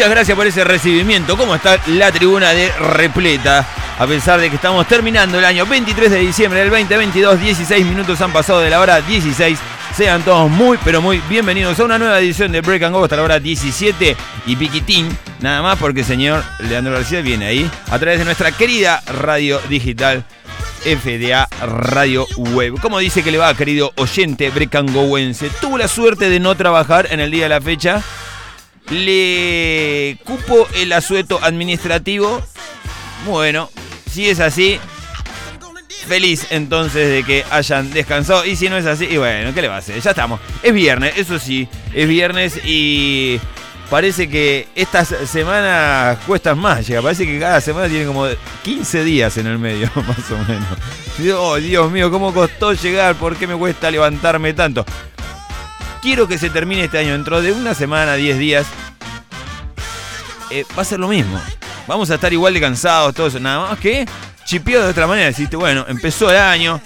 [0.00, 1.36] Muchas gracias por ese recibimiento.
[1.36, 3.66] ¿Cómo está la tribuna de repleta?
[3.98, 8.18] A pesar de que estamos terminando el año 23 de diciembre del 2022, 16 minutos
[8.22, 9.58] han pasado de la hora 16.
[9.94, 13.16] Sean todos muy, pero muy bienvenidos a una nueva edición de Break and Go hasta
[13.16, 14.16] la hora 17
[14.46, 15.14] y piquitín.
[15.40, 19.60] Nada más porque el señor Leandro García viene ahí a través de nuestra querida radio
[19.68, 20.24] digital
[20.82, 22.80] FDA Radio Web.
[22.80, 27.20] Como dice que le va, querido oyente brecangoense, tuvo la suerte de no trabajar en
[27.20, 28.02] el día de la fecha
[28.90, 32.42] le cupo el asueto administrativo.
[33.26, 33.70] Bueno,
[34.10, 34.78] si es así,
[36.06, 38.44] feliz entonces de que hayan descansado.
[38.44, 40.00] Y si no es así, y bueno, ¿qué le va a hacer?
[40.00, 40.40] Ya estamos.
[40.62, 43.40] Es viernes, eso sí, es viernes y
[43.88, 46.86] parece que estas semanas cuestan más.
[46.86, 48.26] Llega, parece que cada semana tiene como
[48.64, 51.38] 15 días en el medio, más o menos.
[51.38, 53.14] Oh, Dios mío, ¿cómo costó llegar?
[53.16, 54.84] ¿Por qué me cuesta levantarme tanto?
[56.00, 57.12] Quiero que se termine este año.
[57.12, 58.66] Dentro de una semana, 10 días,
[60.50, 61.40] eh, va a ser lo mismo.
[61.86, 63.40] Vamos a estar igual de cansados, todo eso.
[63.40, 64.06] Nada más que
[64.44, 65.28] chipeado de otra manera.
[65.28, 66.80] Deciste, bueno, empezó el año,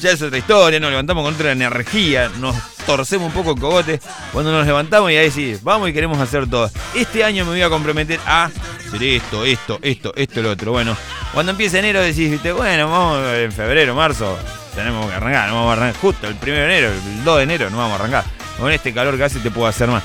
[0.00, 4.00] ya es otra historia, nos levantamos con otra energía, nos torcemos un poco el cogote.
[4.32, 6.70] Cuando nos levantamos y ahí sí, vamos y queremos hacer todo.
[6.94, 10.72] Este año me voy a comprometer a hacer esto, esto, esto, esto, lo otro.
[10.72, 10.96] Bueno,
[11.34, 14.38] cuando empiece enero decís, bueno, vamos en febrero, marzo,
[14.78, 17.42] tenemos que arrancar, no vamos a arrancar justo el 1 de enero, el 2 de
[17.42, 18.24] enero no vamos a arrancar.
[18.58, 20.02] Con este calor que hace te puedo hacer más.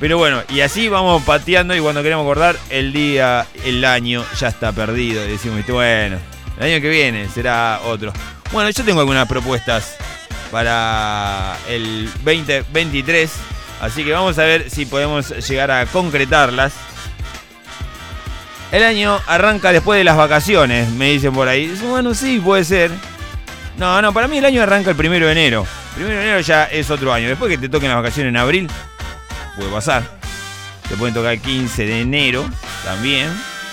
[0.00, 4.48] Pero bueno, y así vamos pateando y cuando queremos acordar, el día, el año ya
[4.48, 5.24] está perdido.
[5.24, 6.18] Y decimos, bueno,
[6.58, 8.12] el año que viene será otro.
[8.52, 9.96] Bueno, yo tengo algunas propuestas
[10.50, 13.32] para el 2023.
[13.80, 16.72] Así que vamos a ver si podemos llegar a concretarlas.
[18.72, 21.72] El año arranca después de las vacaciones, me dicen por ahí.
[21.88, 22.90] Bueno, sí, puede ser.
[23.76, 25.66] No, no, para mí el año arranca el primero de enero.
[25.94, 27.28] Primero de enero ya es otro año.
[27.28, 28.68] Después que te toquen las vacaciones en abril,
[29.56, 30.04] puede pasar.
[30.88, 32.44] Te pueden tocar el 15 de enero
[32.84, 33.30] también.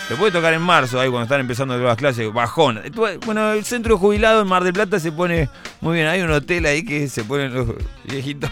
[0.08, 2.82] Te puede tocar en marzo, ahí cuando están empezando las clases, bajón.
[3.26, 5.48] Bueno, el centro jubilado en Mar del Plata se pone
[5.80, 6.08] muy bien.
[6.08, 7.68] Hay un hotel ahí que se ponen los
[8.04, 8.50] viejitos,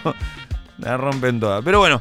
[0.78, 1.62] la rompen todas.
[1.66, 2.00] Pero bueno,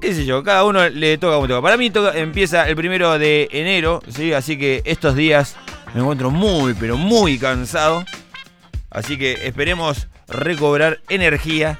[0.00, 1.62] qué sé yo, cada uno le toca como toca.
[1.62, 4.32] Para mí empieza el primero de enero, ¿sí?
[4.32, 5.56] Así que estos días
[5.94, 8.04] me encuentro muy, pero muy cansado.
[8.92, 11.78] Así que esperemos recobrar energía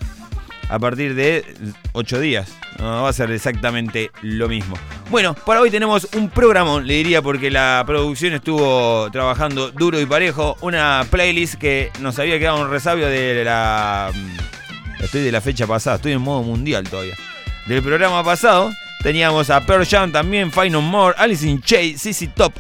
[0.69, 1.45] a partir de
[1.93, 2.53] 8 días.
[2.79, 4.77] No va a ser exactamente lo mismo.
[5.11, 10.07] Bueno, para hoy tenemos un programa, le diría, porque la producción estuvo trabajando duro y
[10.07, 10.57] parejo.
[10.63, 14.11] Una playlist que nos había quedado un resabio de la.
[14.15, 17.15] Mm, estoy de la fecha pasada, estoy en modo mundial todavía.
[17.67, 18.73] Del programa pasado
[19.03, 22.55] teníamos a Pearl Jam también, Final More, Alice in Chains, CC Top,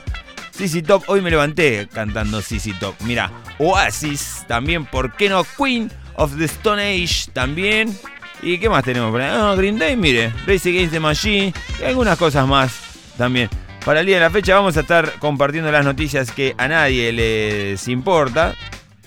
[0.52, 2.94] CC Top, hoy me levanté cantando CC Top.
[3.04, 5.44] Mira, Oasis, también, ¿por qué no?
[5.56, 7.96] Queen of the Stone Age, también.
[8.43, 12.46] ¿Y qué más tenemos ah, Green Day, mire, Race Against the Machine y algunas cosas
[12.46, 12.72] más
[13.16, 13.49] también.
[13.84, 17.12] Para el día de la fecha vamos a estar compartiendo las noticias que a nadie
[17.12, 18.54] les importa,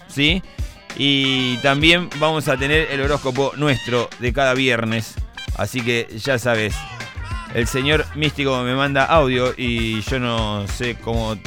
[0.07, 0.42] ¿sí?
[0.97, 5.15] Y también vamos a tener el horóscopo nuestro de cada viernes.
[5.57, 6.75] Así que ya sabes,
[7.56, 11.38] el señor místico me manda audio y yo no sé cómo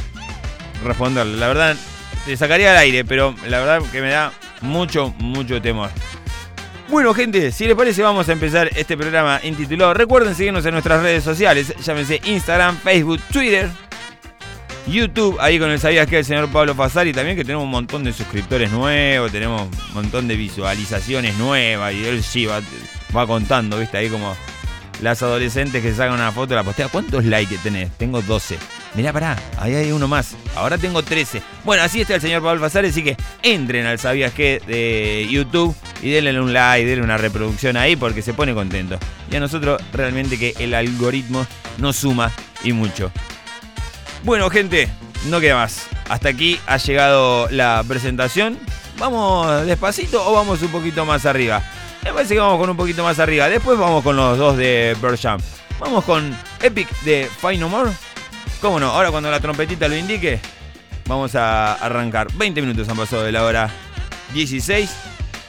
[0.83, 1.37] responderle.
[1.37, 1.77] La verdad,
[2.25, 4.33] te sacaría al aire, pero la verdad que me da
[4.63, 5.91] mucho, mucho temor.
[6.89, 9.93] Bueno, gente, si les parece, vamos a empezar este programa intitulado.
[9.93, 13.69] Recuerden seguirnos en nuestras redes sociales, llámense Instagram, Facebook, Twitter,
[14.87, 18.03] YouTube, ahí con el Sabías que el señor Pablo Fasari también, que tenemos un montón
[18.05, 22.63] de suscriptores nuevos, tenemos un montón de visualizaciones nuevas, y él sí va,
[23.15, 23.99] va contando, ¿viste?
[23.99, 24.35] Ahí como
[25.01, 26.89] las adolescentes que sacan una foto la postea.
[26.89, 27.91] ¿Cuántos likes tenés?
[27.93, 28.59] Tengo 12.
[28.95, 30.35] Mirá, pará, ahí hay uno más.
[30.57, 31.43] Ahora tengo 13.
[31.65, 35.75] Bueno, así está el señor Pablo Fazares, así que entren al Sabías que de YouTube
[36.03, 38.99] y denle un like, denle una reproducción ahí porque se pone contento.
[39.31, 41.47] Y a nosotros realmente que el algoritmo
[41.79, 43.13] nos suma y mucho.
[44.25, 44.89] Bueno, gente,
[45.27, 45.87] no queda más.
[46.09, 48.59] Hasta aquí ha llegado la presentación.
[48.99, 51.63] ¿Vamos despacito o vamos un poquito más arriba?
[52.05, 53.49] Me parece que vamos con un poquito más arriba.
[53.49, 55.41] Después vamos con los dos de Bersham.
[55.79, 57.91] Vamos con Epic de Find No More.
[58.61, 58.87] ¿Cómo no?
[58.89, 60.41] Ahora cuando la trompetita lo indique,
[61.07, 62.33] vamos a arrancar.
[62.35, 63.71] 20 minutos han pasado de la hora
[64.33, 64.91] 16.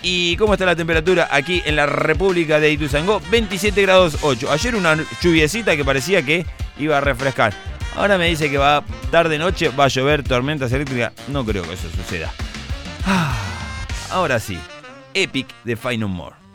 [0.01, 3.21] ¿Y cómo está la temperatura aquí en la República de Ituzangó?
[3.31, 4.51] 27 grados 8.
[4.51, 6.45] Ayer una lluviecita que parecía que
[6.77, 7.53] iba a refrescar.
[7.95, 11.11] Ahora me dice que va tarde noche, va a llover tormentas eléctricas.
[11.27, 12.31] No creo que eso suceda.
[13.05, 13.35] Ah,
[14.11, 14.59] ahora sí,
[15.13, 16.48] Epic de Find No More.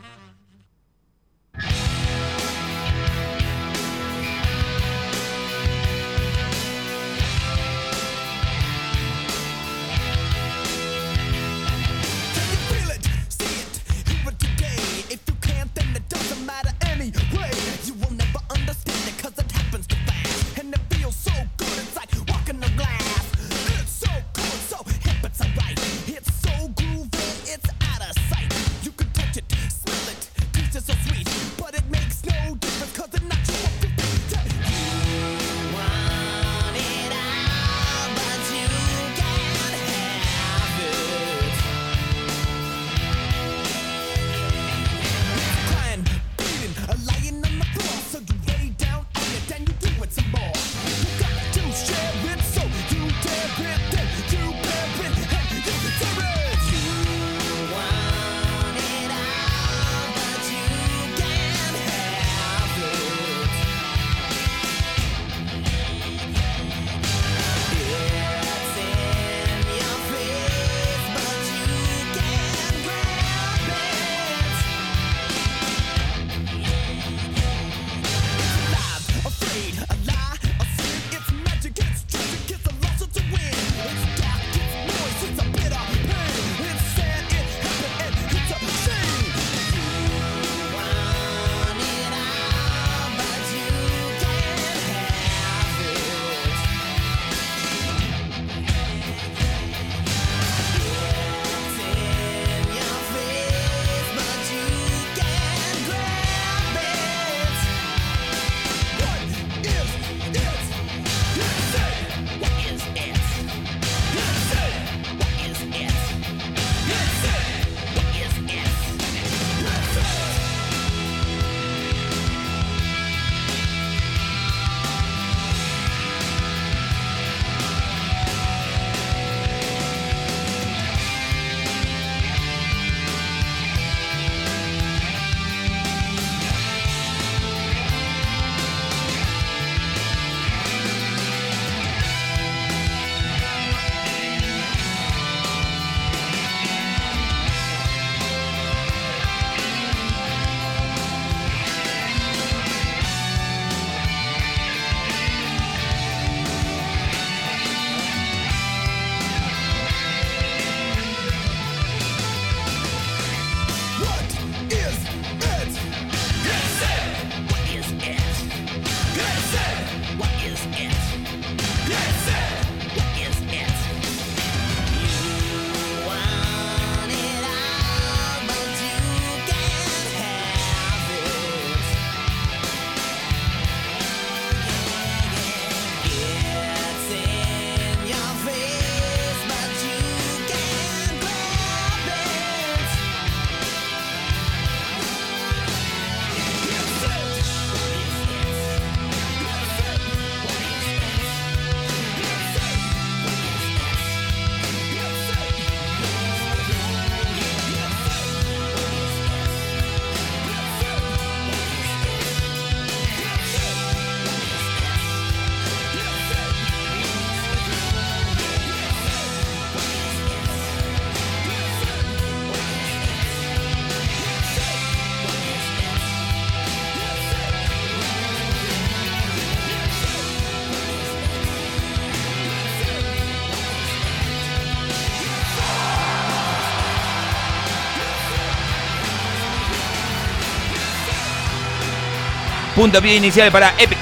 [242.75, 243.97] Puntapié inicial para Epic,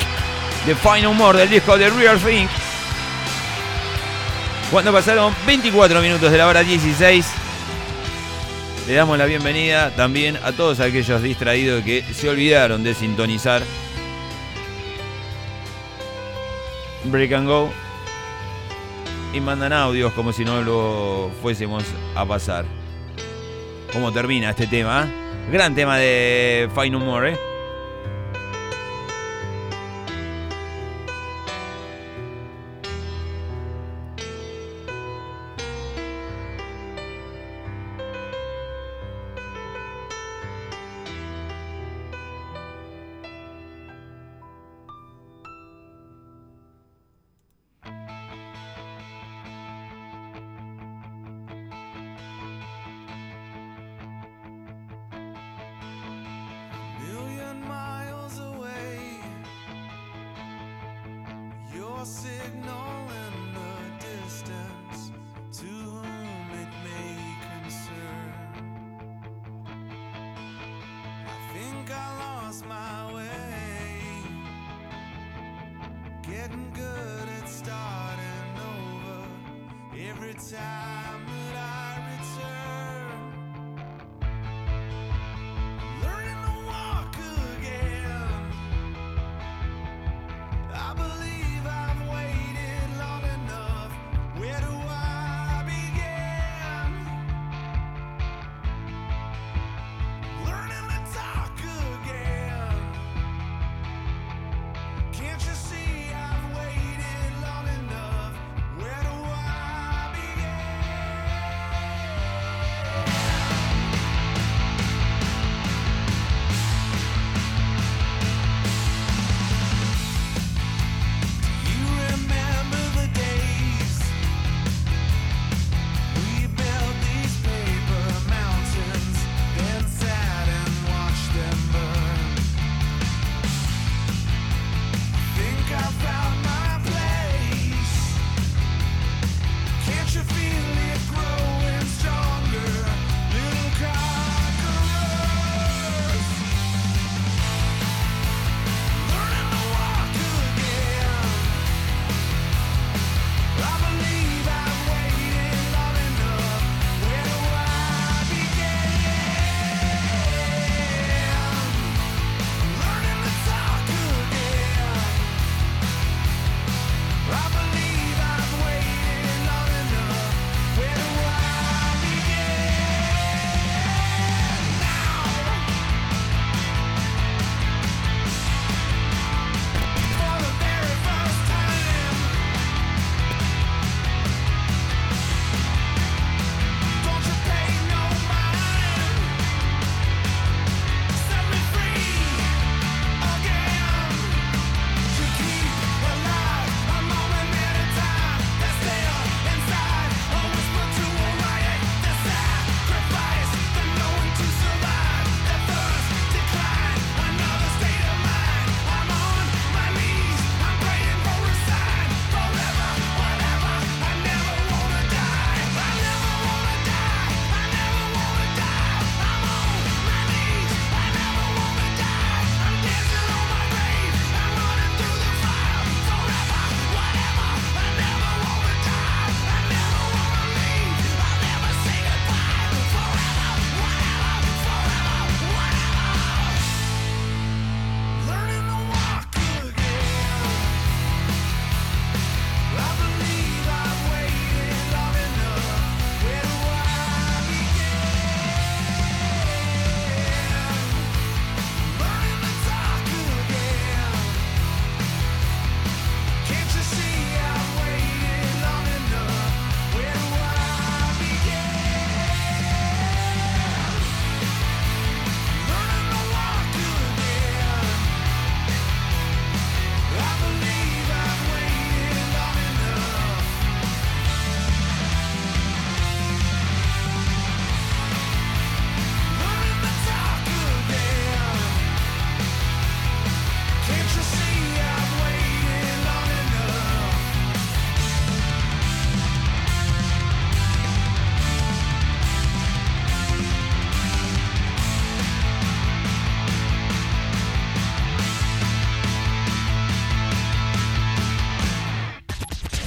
[0.65, 2.47] The Final More del disco de Real Thing.
[4.71, 7.23] Cuando pasaron 24 minutos de la hora 16,
[8.87, 13.61] le damos la bienvenida también a todos aquellos distraídos que se olvidaron de sintonizar
[17.03, 17.71] Break and Go
[19.33, 21.83] y mandan audios como si no lo fuésemos
[22.15, 22.65] a pasar.
[23.91, 25.03] ¿Cómo termina este tema?
[25.05, 25.51] ¿eh?
[25.51, 27.52] Gran tema de Final More, ¿eh?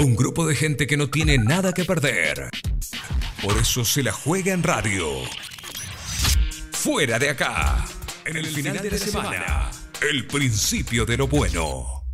[0.07, 2.49] Un grupo de gente que no tiene nada que perder.
[3.42, 5.05] Por eso se la juega en radio.
[6.71, 7.85] Fuera de acá.
[8.25, 9.71] En el, final, de, la, semana.
[10.09, 12.05] El principio de lo bueno.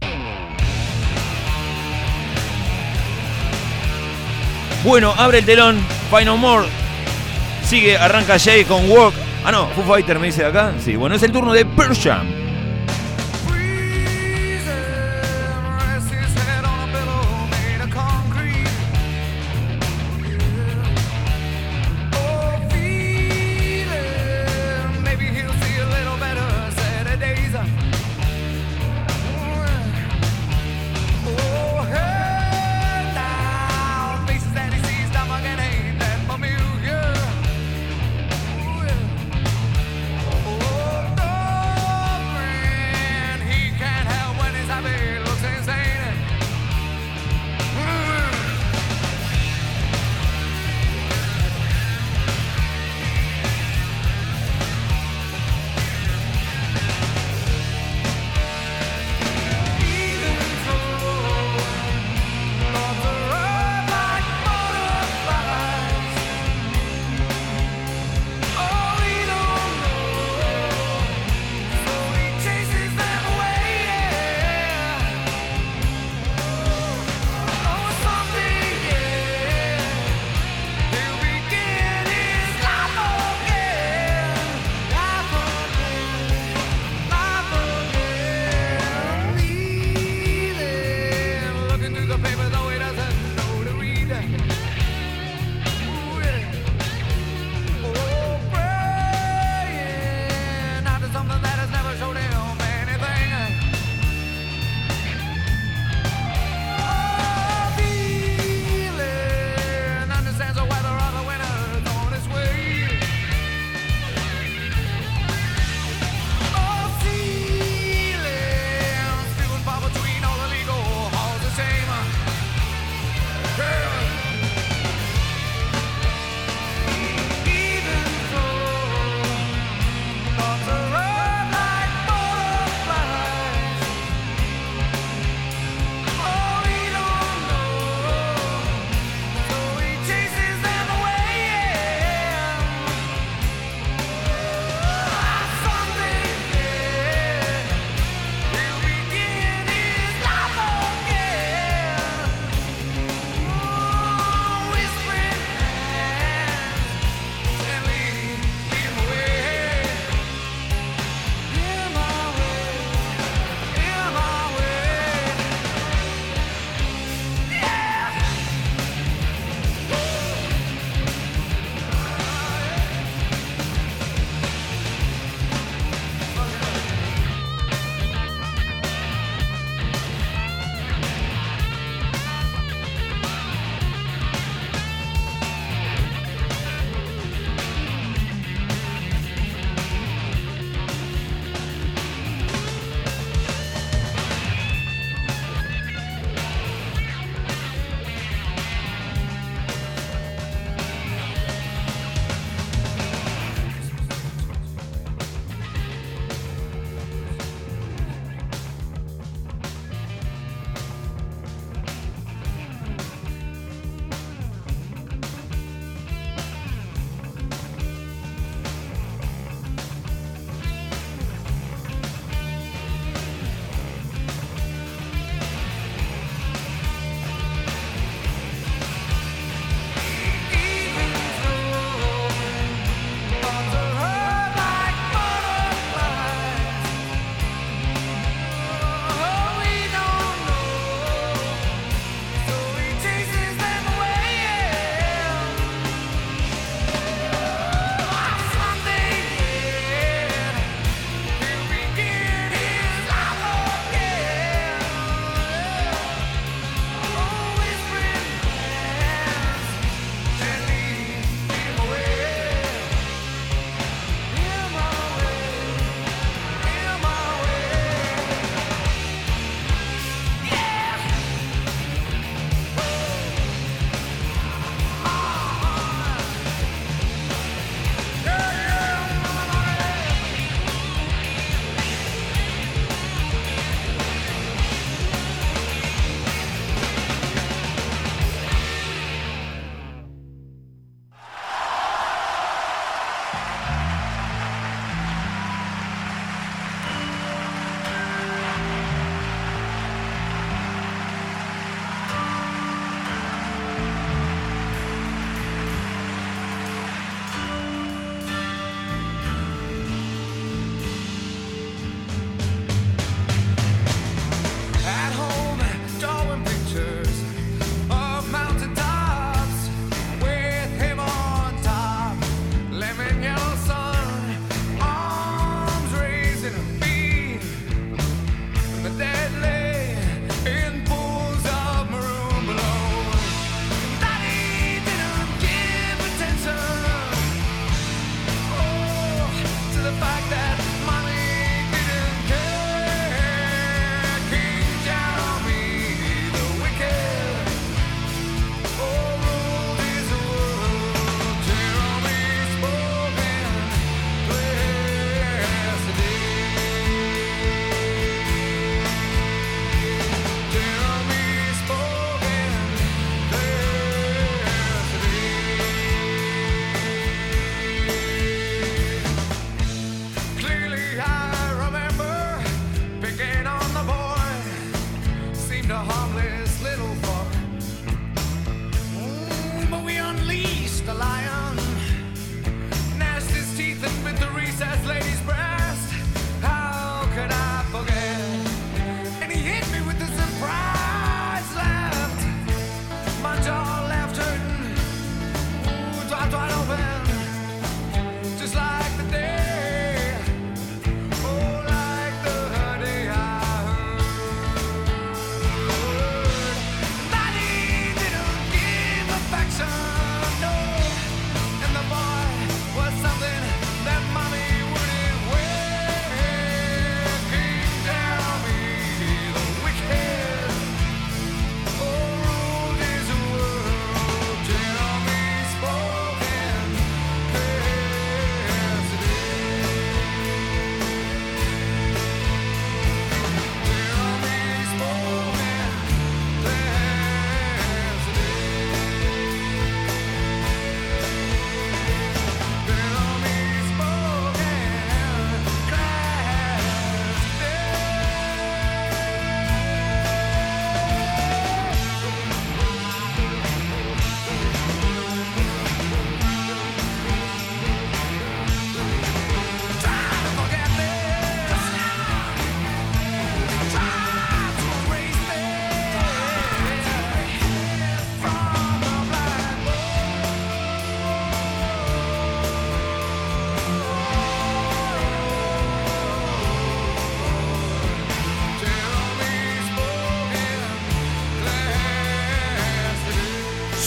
[4.83, 5.79] Bueno, abre el telón.
[6.09, 6.69] Final More.
[7.69, 9.15] Sigue, arranca Jay con Walk.
[9.45, 10.73] Ah, no, Foo Fighter me dice acá.
[10.83, 12.42] Sí, bueno, es el turno de Persham.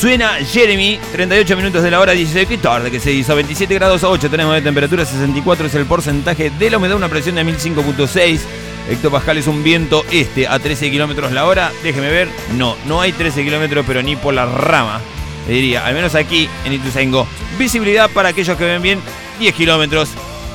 [0.05, 2.47] Suena Jeremy, 38 minutos de la hora 16.
[2.47, 3.33] Qué tarde que se hizo.
[3.33, 7.09] 27 grados a 8 tenemos de temperatura, 64 es el porcentaje de la humedad, una
[7.09, 8.39] presión de 1005.6.
[8.87, 11.71] Hectopascal es un viento este a 13 kilómetros la hora.
[11.81, 12.27] Déjeme ver.
[12.55, 15.01] No, no hay 13 kilómetros, pero ni por la rama.
[15.47, 17.27] Le diría, al menos aquí en Ituzaingó.
[17.57, 19.01] Visibilidad para aquellos que ven bien,
[19.39, 20.09] 10 kilómetros.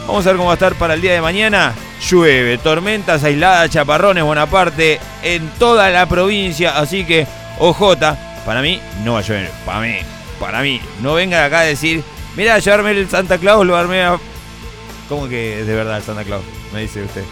[0.06, 1.74] Vamos a ver cómo va a estar para el día de mañana.
[2.08, 6.78] Llueve, tormentas aisladas, chaparrones, Bonaparte, en toda la provincia.
[6.78, 7.26] Así que,
[7.58, 9.50] ojota, para mí no va a llover.
[9.64, 9.96] Para mí,
[10.38, 10.80] para mí.
[11.02, 12.02] No venga acá a decir,
[12.36, 14.18] mira, llevarme el Santa Claus, lo armé a...
[15.08, 16.42] ¿Cómo que es de verdad el Santa Claus?
[16.72, 17.24] Me dice usted.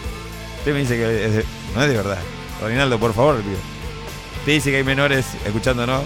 [0.59, 1.45] Usted me dice que es de...
[1.75, 2.19] no es de verdad.
[2.61, 3.57] Ronaldo, por favor, pido.
[4.39, 6.03] Usted dice que hay menores escuchando, ¿no?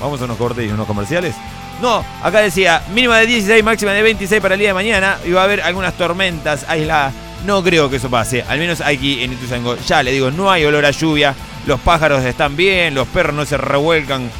[0.00, 1.34] Vamos a unos cortes y unos comerciales.
[1.80, 5.18] No, acá decía mínima de 16, máxima de 26 para el día de mañana.
[5.24, 7.14] Y va a haber algunas tormentas aisladas.
[7.46, 9.76] No creo que eso pase, al menos aquí en Ituzaingó.
[9.76, 11.34] Ya le digo, no hay olor a lluvia.
[11.68, 14.30] Los pájaros están bien, los perros no se revuelcan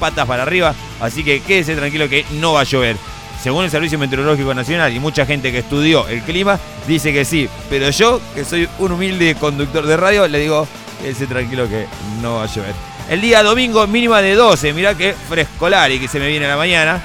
[0.00, 0.74] patas para arriba.
[1.02, 2.96] Así que quédese tranquilo que no va a llover.
[3.42, 7.46] Según el Servicio Meteorológico Nacional y mucha gente que estudió el clima, dice que sí.
[7.68, 10.66] Pero yo, que soy un humilde conductor de radio, le digo,
[11.02, 11.84] quédese tranquilo que
[12.22, 12.74] no va a llover.
[13.10, 16.48] El día domingo mínima de 12, mirá que frescolar y que se me viene a
[16.48, 17.02] la mañana.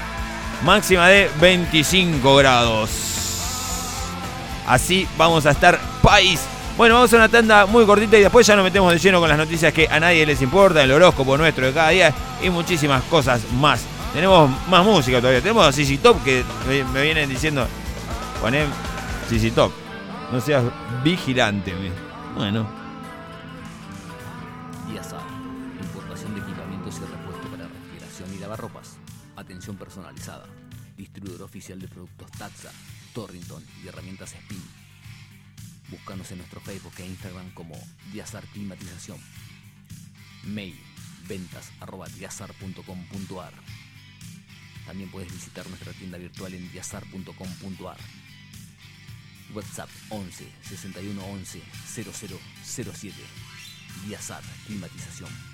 [0.62, 2.90] Máxima de 25 grados.
[4.66, 6.40] Así vamos a estar país.
[6.76, 9.28] Bueno, vamos a una tanda muy cortita y después ya nos metemos de lleno con
[9.28, 13.04] las noticias que a nadie les importa, el horóscopo nuestro de cada día y muchísimas
[13.04, 13.84] cosas más.
[14.12, 15.40] Tenemos más música todavía.
[15.40, 17.68] Tenemos a CC Top que me, vienen diciendo,
[18.40, 18.66] poné
[19.28, 19.70] CC Top.
[20.32, 20.64] No seas
[21.04, 21.72] vigilante.
[22.34, 22.66] Bueno.
[24.90, 25.20] Diazar,
[25.80, 28.96] importación de equipamientos y repuestos para refrigeración y lavarropas.
[29.36, 30.46] Atención personalizada.
[30.96, 32.72] Distribuidor oficial de productos Taxa,
[33.14, 34.83] Torrington y herramientas Spin.
[35.94, 37.76] Búscanos en nuestro Facebook e Instagram como
[38.12, 39.16] Diazar Climatización.
[40.42, 40.76] Mail
[41.28, 43.52] ventas arroba diazar.com.ar.
[44.86, 47.98] También puedes visitar nuestra tienda virtual en diazar.com.ar.
[49.54, 53.14] WhatsApp 11 61 11 0007.
[54.04, 55.53] Diazar Climatización.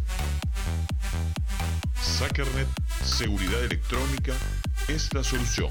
[2.01, 2.69] Sackernet
[3.03, 4.35] Seguridad Electrónica
[4.89, 5.71] es la solución.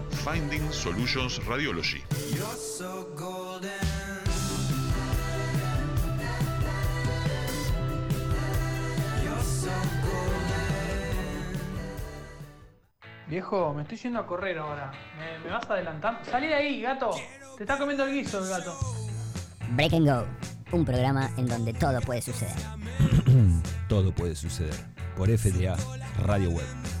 [0.11, 2.03] Finding Solutions Radiology.
[13.27, 14.91] Viejo, me estoy yendo a correr ahora.
[15.17, 16.19] ¿Me, me vas adelantando?
[16.29, 17.11] Salí de ahí, gato.
[17.57, 18.77] Te está comiendo el guiso el gato.
[19.71, 20.25] Break and Go,
[20.73, 22.55] un programa en donde todo puede suceder.
[23.87, 24.75] Todo puede suceder
[25.17, 25.75] por FDA
[26.23, 27.00] Radio Web.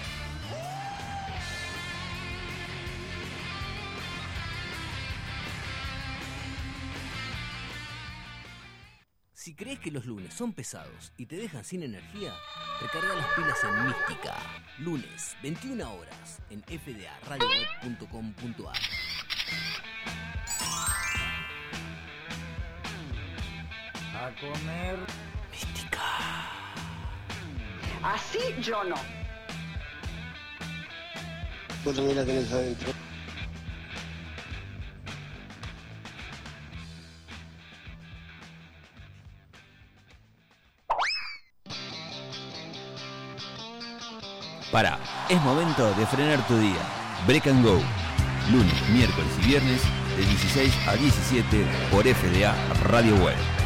[9.81, 12.33] Que los lunes son pesados y te dejan sin energía,
[12.79, 14.37] recarga las pilas en Mística.
[14.77, 18.77] Lunes, 21 horas, en fdaradioweb.com.ar.
[24.15, 24.97] A comer.
[25.51, 26.01] Mística.
[28.03, 28.95] Así yo no.
[31.83, 32.93] Vos también la tenés adentro.
[44.71, 46.79] Para, es momento de frenar tu día.
[47.27, 47.81] Break and Go.
[48.51, 49.81] Lunes, miércoles y viernes
[50.15, 52.55] de 16 a 17 por FDA
[52.85, 53.60] Radio Web.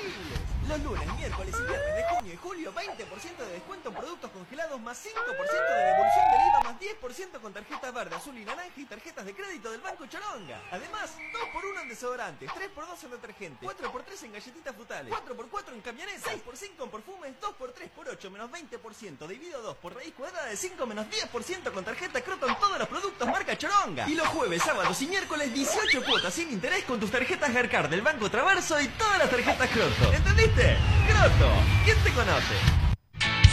[0.00, 0.59] Chile.
[0.70, 4.80] Los lunes, miércoles y viernes de junio y julio, 20% de descuento en productos congelados
[4.80, 8.84] más 5% de devolución del IVA más 10% con tarjetas verde, azul y naranja y
[8.84, 10.62] tarjetas de crédito del Banco Choronga.
[10.70, 16.84] Además, 2x1 en desodorantes, 3x2 en detergente, 4x3 en galletitas frutales, 4x4 en camionetas, 6x5
[16.84, 21.06] en perfumes, 2x3 por 8 menos 20%, dividido 2 por raíz cuadrada de 5 menos
[21.06, 24.08] 10% con tarjeta Croto en todos los productos marca Choronga.
[24.08, 28.02] Y los jueves, sábados y miércoles 18 cuotas sin interés con tus tarjetas Garcar del
[28.02, 30.12] Banco Traverso y todas las tarjetas Croto.
[30.12, 30.59] ¿Entendiste?
[30.60, 31.52] Croto,
[31.84, 32.79] ¿quién te conoce?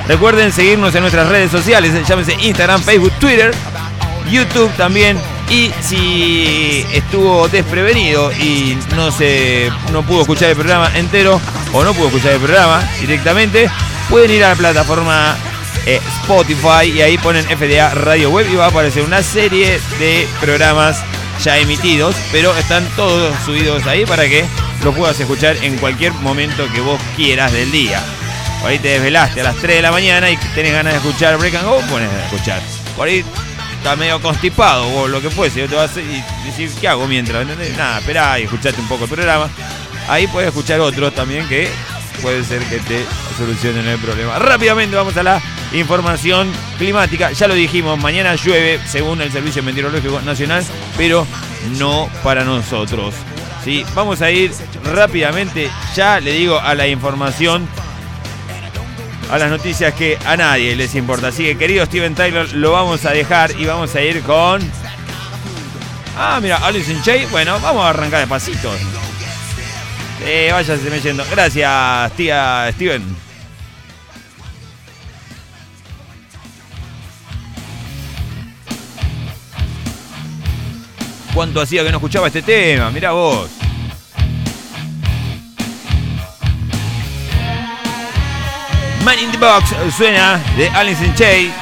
[0.08, 3.54] Recuerden seguirnos en nuestras redes sociales, llámense Instagram, Facebook, Twitter,
[4.30, 5.18] YouTube también.
[5.50, 11.38] Y si estuvo desprevenido y no se no pudo escuchar el programa entero
[11.74, 13.70] o no pudo escuchar el programa directamente,
[14.08, 15.36] pueden ir a la plataforma
[15.86, 20.26] eh, Spotify y ahí ponen FDA Radio Web y va a aparecer una serie de
[20.40, 21.02] programas
[21.42, 24.44] ya emitidos, pero están todos subidos ahí para que
[24.84, 28.02] lo puedas escuchar en cualquier momento que vos quieras del día.
[28.60, 31.38] Por ahí te desvelaste a las 3 de la mañana y tenés ganas de escuchar
[31.38, 32.60] Break and Go, pones a escuchar.
[32.94, 33.24] Por ahí
[33.78, 37.46] estás medio constipado o lo que fuese, te vas y decir, ¿qué hago mientras?
[37.76, 39.48] Nada, esperá y escuchate un poco el programa.
[40.08, 41.70] Ahí puedes escuchar otros también que
[42.22, 43.04] puede ser que te
[43.36, 44.38] solucionen el problema.
[44.38, 45.40] Rápidamente vamos a la
[45.72, 47.32] información climática.
[47.32, 50.64] Ya lo dijimos, mañana llueve según el Servicio Meteorológico Nacional,
[50.96, 51.26] pero
[51.78, 53.14] no para nosotros.
[53.64, 53.84] ¿sí?
[53.94, 54.52] Vamos a ir
[54.84, 57.66] rápidamente, ya le digo, a la información,
[59.30, 61.28] a las noticias que a nadie les importa.
[61.28, 64.60] Así que, querido Steven Tyler, lo vamos a dejar y vamos a ir con...
[66.18, 67.26] Ah, mira, Alison Jay.
[67.30, 68.70] Bueno, vamos a arrancar despacito.
[70.24, 71.24] Eh, váyase me yendo.
[71.30, 73.30] Gracias, tía Steven.
[81.34, 82.90] ¿Cuánto hacía que no escuchaba este tema?
[82.90, 83.48] Mirá vos.
[89.04, 91.54] Man in the Box suena de in Chains.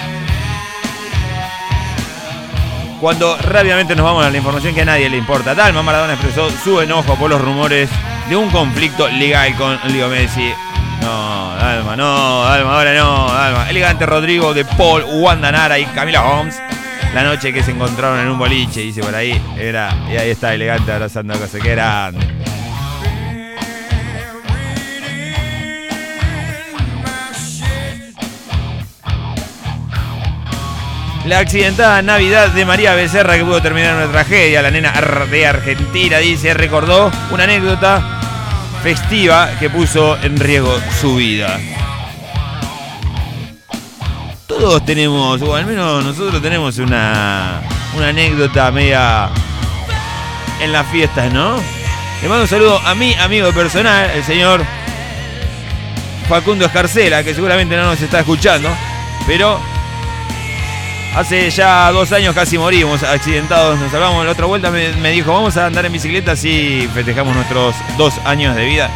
[3.00, 5.54] Cuando rápidamente nos vamos a la información que a nadie le importa.
[5.54, 7.88] Dalma Maradona expresó su enojo por los rumores
[8.28, 10.52] de un conflicto legal con Leo Messi.
[11.00, 13.70] No, Dalma, no, Dalma, ahora no, Dalma.
[13.70, 16.60] Elegante Rodrigo de Paul, Wanda Nara y Camila Holmes.
[17.14, 20.52] La noche que se encontraron en un boliche, dice por ahí, era, y ahí está
[20.52, 22.47] elegante abrazando a cosa que grande.
[31.28, 34.62] La accidentada Navidad de María Becerra que pudo terminar una tragedia.
[34.62, 34.94] La nena
[35.30, 38.02] de Argentina dice, recordó una anécdota
[38.82, 41.60] festiva que puso en riesgo su vida.
[44.46, 47.60] Todos tenemos, o al menos nosotros tenemos una,
[47.94, 49.28] una anécdota media
[50.62, 51.56] en las fiestas, ¿no?
[52.22, 54.64] Le mando un saludo a mi amigo personal, el señor
[56.26, 58.70] Facundo Escarcela, que seguramente no nos está escuchando,
[59.26, 59.60] pero
[61.18, 63.76] Hace ya dos años casi morimos accidentados.
[63.80, 64.70] Nos salvamos la otra vuelta.
[64.70, 68.88] Me, me, dijo, vamos a andar en bicicleta así festejamos nuestros dos años de vida.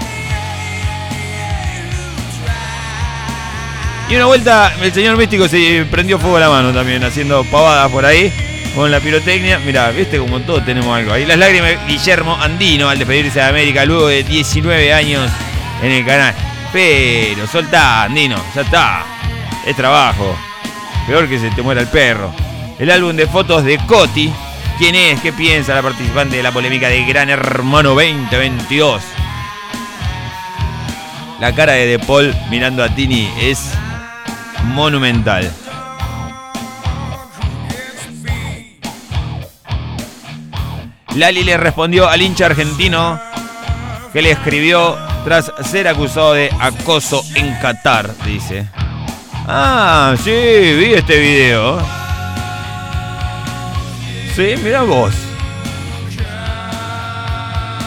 [4.08, 7.90] Y una vuelta el señor místico se prendió fuego a la mano también, haciendo pavadas
[7.90, 8.32] por ahí
[8.76, 9.58] con la pirotecnia.
[9.58, 11.26] Mirá, viste como todos tenemos algo ahí.
[11.26, 15.28] Las lágrimas Guillermo Andino al despedirse de América luego de 19 años
[15.82, 16.32] en el canal.
[16.72, 19.04] Pero soltá, Andino, ya está.
[19.66, 20.38] Es trabajo.
[21.06, 22.32] Peor que se te muera el perro.
[22.78, 24.32] El álbum de fotos de Coti.
[24.78, 25.20] ¿Quién es?
[25.20, 29.02] ¿Qué piensa la participante de la polémica de Gran Hermano 2022?
[31.40, 33.72] La cara de De Paul mirando a Tini es
[34.64, 35.52] monumental.
[41.16, 43.20] Lali le respondió al hincha argentino
[44.12, 48.66] que le escribió tras ser acusado de acoso en Qatar, dice.
[49.46, 51.80] Ah, sí, vi este video.
[54.36, 55.12] Sí, mira vos.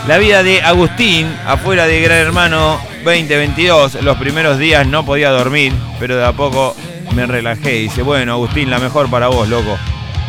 [0.08, 4.04] La vida de Agustín, afuera de Gran Hermano 2022.
[4.04, 6.76] Los primeros días no podía dormir, pero de a poco
[7.16, 7.72] me relajé.
[7.80, 9.78] Dice, bueno, Agustín, la mejor para vos, loco.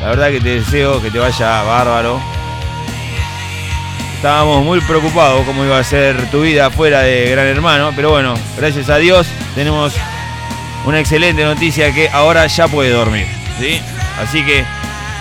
[0.00, 2.20] La verdad que te deseo que te vaya bárbaro.
[4.14, 8.34] Estábamos muy preocupados cómo iba a ser tu vida fuera de Gran Hermano, pero bueno,
[8.56, 9.92] gracias a Dios tenemos
[10.86, 13.26] una excelente noticia que ahora ya puede dormir.
[13.60, 13.80] ¿sí?
[14.18, 14.64] Así que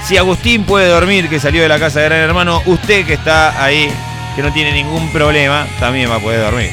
[0.05, 3.63] si Agustín puede dormir, que salió de la casa de Gran Hermano, usted que está
[3.63, 3.91] ahí,
[4.35, 6.69] que no tiene ningún problema, también va a poder dormir.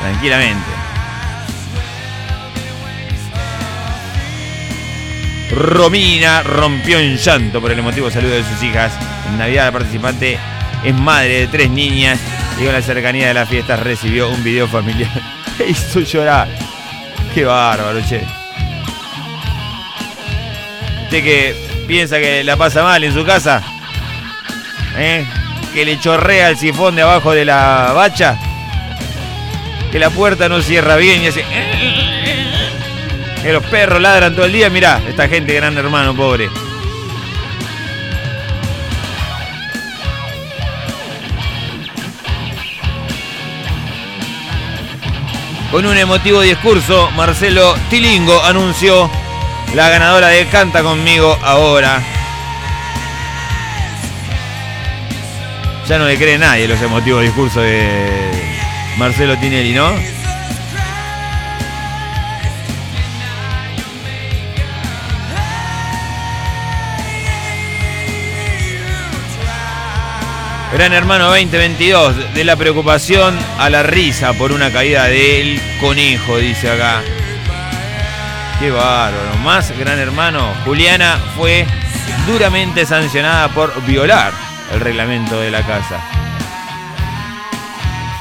[0.00, 0.64] Tranquilamente.
[5.50, 8.92] Romina rompió en llanto por el emotivo saludo de sus hijas.
[9.28, 10.38] En Navidad la participante
[10.82, 12.18] es madre de tres niñas
[12.58, 15.10] y con la cercanía de las fiestas recibió un video familiar
[15.68, 16.48] hizo llorar.
[17.34, 18.20] Qué bárbaro, che.
[21.02, 23.60] Usted que piensa que la pasa mal en su casa,
[24.96, 25.26] ¿eh?
[25.72, 28.38] que le chorrea el sifón de abajo de la bacha,
[29.90, 31.44] que la puerta no cierra bien y hace.
[33.42, 34.70] Que los perros ladran todo el día.
[34.70, 36.48] Mirá, esta gente, gran hermano, pobre.
[45.74, 49.10] Con un emotivo discurso, Marcelo Tilingo anunció
[49.74, 52.00] la ganadora de Canta conmigo ahora.
[55.88, 58.30] Ya no le cree nadie los emotivos discursos de
[58.98, 60.13] Marcelo Tinelli, ¿no?
[70.74, 76.68] Gran Hermano 2022, de la preocupación a la risa por una caída del conejo, dice
[76.68, 77.00] acá.
[78.58, 79.38] Qué bárbaro.
[79.44, 80.52] Más Gran Hermano.
[80.64, 81.64] Juliana fue
[82.26, 84.32] duramente sancionada por violar
[84.72, 86.00] el reglamento de la casa.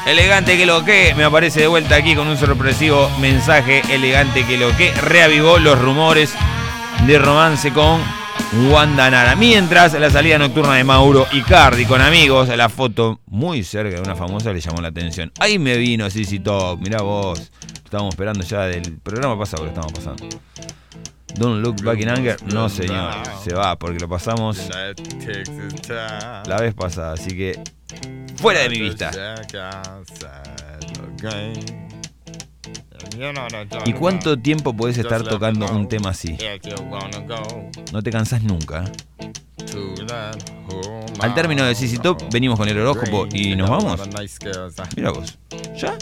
[0.06, 3.82] Elegante que lo que me aparece de vuelta aquí con un sorpresivo mensaje.
[3.90, 6.36] Elegante que lo que reavivó los rumores
[7.08, 8.00] de romance con
[8.72, 9.36] Wanda Nara.
[9.36, 14.16] Mientras la salida nocturna de Mauro Icardi con amigos, la foto muy cerca de una
[14.16, 15.32] famosa le llamó la atención.
[15.40, 17.52] Ahí me vino sí Top, mirá vos.
[17.84, 20.28] Estábamos esperando ya del programa pasado, lo estamos pasando.
[21.36, 22.38] Don't look back in anger.
[22.54, 23.14] No, señor.
[23.44, 24.60] Se va porque lo pasamos
[26.46, 27.14] la vez pasada.
[27.14, 27.60] Así que
[28.44, 29.10] Fuera de mi vista.
[33.86, 36.38] ¿Y cuánto tiempo podés estar tocando un tema así?
[37.92, 38.84] No te cansás nunca.
[41.20, 44.02] Al término de CC Top, venimos con el horóscopo y nos vamos.
[44.96, 45.38] Mira vos.
[45.76, 45.98] ¿Ya?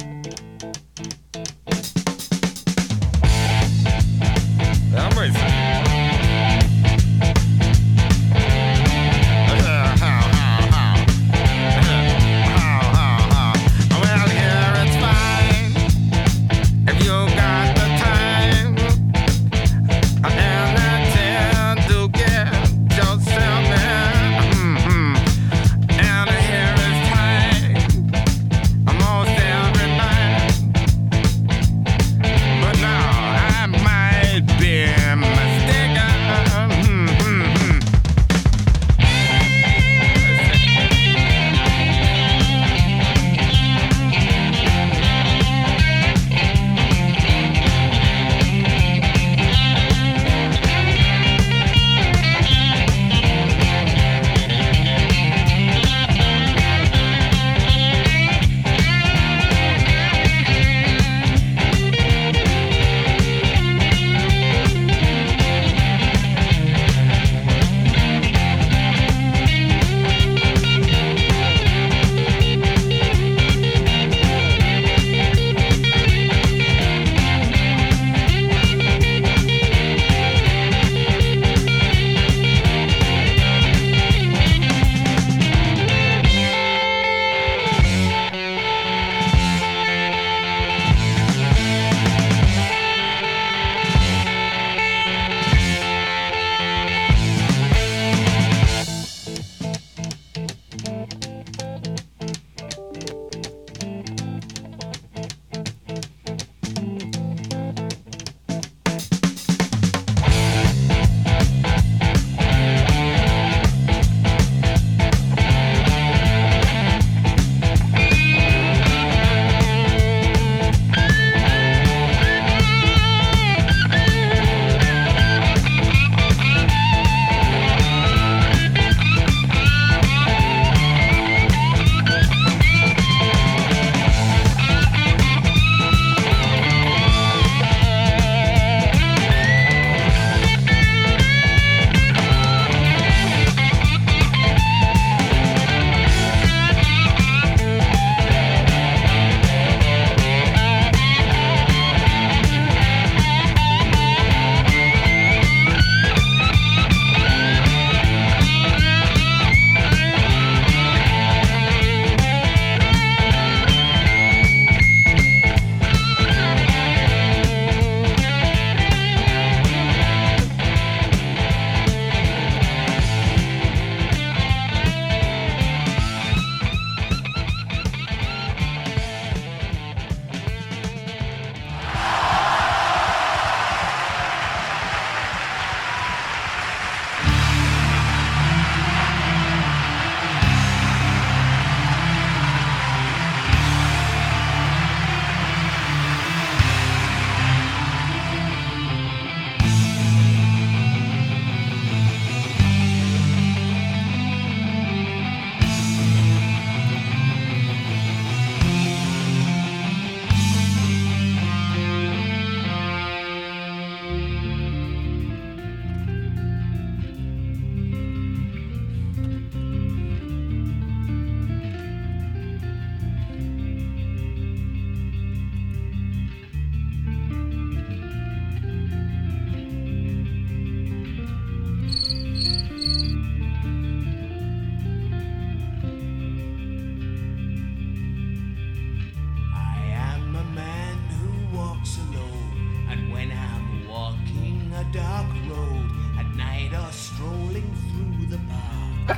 [243.21, 249.17] When I'm walking a dark road at night or strolling through the park.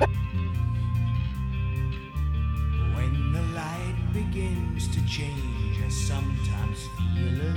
[2.94, 7.51] when the light begins to change, I sometimes feel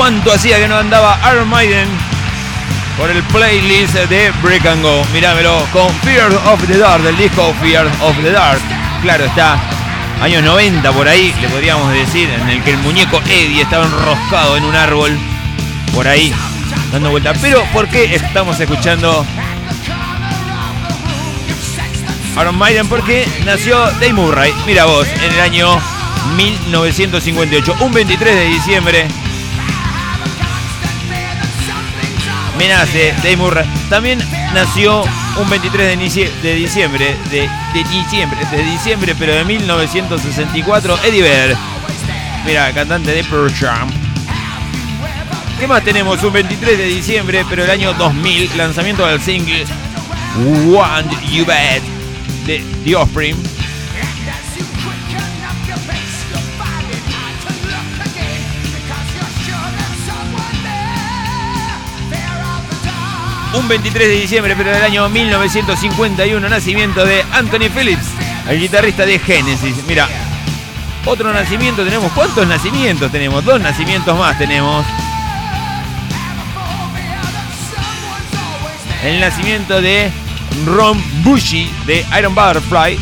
[0.00, 1.86] ¿Cuánto hacía que no andaba Iron Maiden
[2.96, 5.04] por el playlist de Break and Go?
[5.12, 8.62] Mirámelo con Fear of the Dark, del disco Fear of the Dark.
[9.02, 9.58] Claro, está
[10.22, 14.56] años 90 por ahí, le podríamos decir, en el que el muñeco Eddie estaba enroscado
[14.56, 15.18] en un árbol
[15.94, 16.32] por ahí,
[16.90, 17.34] dando vuelta.
[17.34, 19.26] Pero, ¿por qué estamos escuchando
[22.40, 22.88] Iron Maiden?
[22.88, 25.78] Porque nació Dave Murray, mira vos, en el año
[26.36, 29.19] 1958, un 23 de diciembre.
[32.60, 33.66] Me nace Dave Murray.
[33.88, 34.18] También
[34.52, 35.02] nació
[35.40, 37.48] un 23 de, diciembre, de,
[37.84, 41.56] diciembre, de diciembre, pero de 1964, Eddie Vedder.
[42.44, 43.88] Mira, cantante de Pearl Jam.
[45.58, 46.22] ¿Qué más tenemos?
[46.22, 49.64] Un 23 de diciembre, pero el año 2000, lanzamiento del single
[50.66, 51.80] Want You Bad
[52.44, 53.49] de The Offspring.
[63.52, 68.06] Un 23 de diciembre, pero del año 1951, nacimiento de Anthony Phillips,
[68.48, 69.74] el guitarrista de Genesis.
[69.88, 70.08] Mira,
[71.04, 72.12] otro nacimiento tenemos.
[72.12, 73.44] ¿Cuántos nacimientos tenemos?
[73.44, 74.86] Dos nacimientos más tenemos.
[79.02, 80.12] El nacimiento de
[80.64, 82.98] Ron Bushy de Iron Butterfly,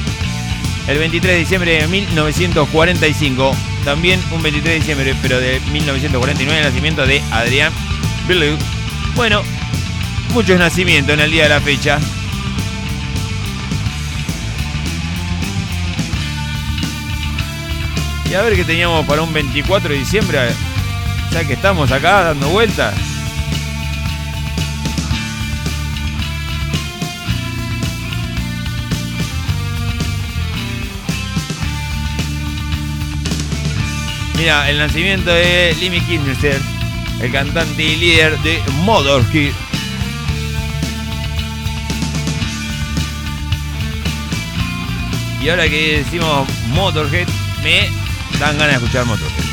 [0.86, 3.54] el 23 de diciembre de 1945.
[3.84, 7.72] También un 23 de diciembre, pero de 1949, el nacimiento de Adrián
[8.26, 8.56] Belew.
[9.14, 9.42] Bueno,
[10.32, 11.98] muchos nacimientos en el día de la fecha.
[18.30, 20.38] Y a ver qué teníamos para un 24 de diciembre,
[21.32, 22.94] ya que estamos acá dando vueltas.
[34.36, 36.60] Mira, el nacimiento de Lemmy Kilmister,
[37.20, 39.67] el cantante y líder de Motorhead.
[45.40, 47.28] Y ahora que decimos Motorhead,
[47.62, 47.88] me
[48.38, 49.47] dan ganas de escuchar Motorhead.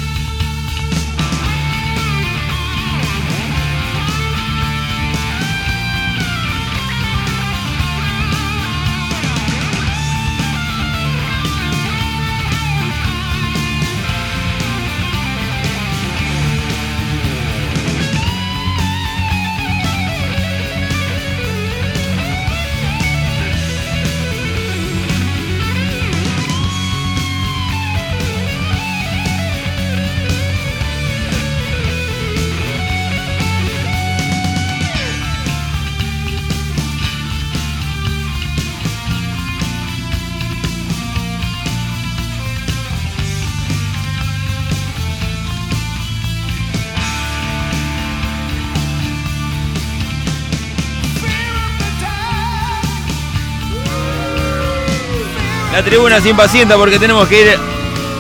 [55.76, 57.60] La tribuna se impacienta porque tenemos que ir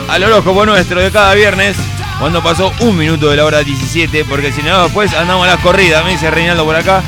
[0.10, 1.78] al horóscopo nuestro de cada viernes.
[2.20, 5.62] Cuando pasó un minuto de la hora 17, porque si no, después andamos a las
[5.62, 6.04] corridas.
[6.04, 7.02] Me dice Reinaldo por acá.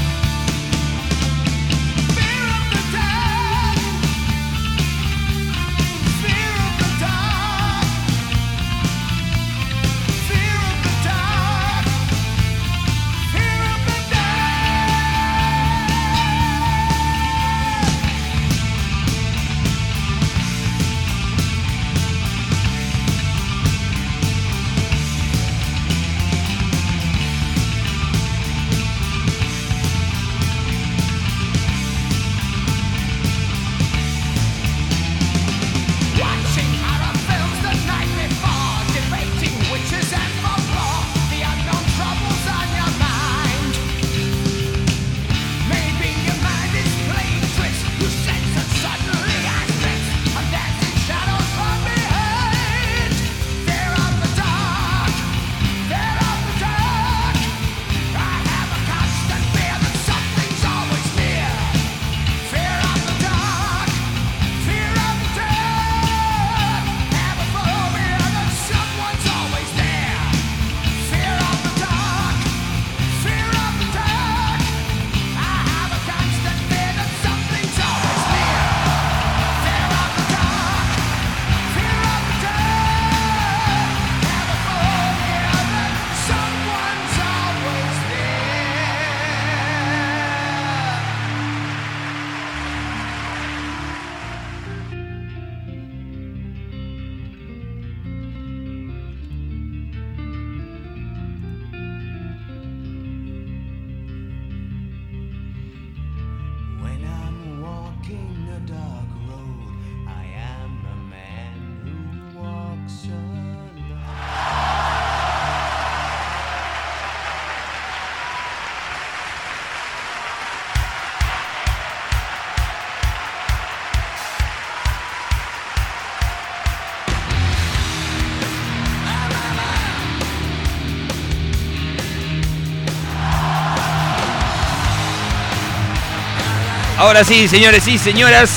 [136.98, 138.52] Ahora sí, señores y señoras.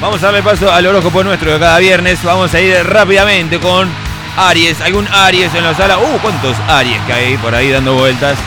[0.00, 2.22] Vamos a darle paso al horóscopo nuestro de cada viernes.
[2.22, 3.88] Vamos a ir rápidamente con
[4.36, 4.80] Aries.
[4.80, 5.98] ¿Algún Aries en la sala?
[5.98, 8.38] Uh, ¿cuántos Aries que hay por ahí dando vueltas?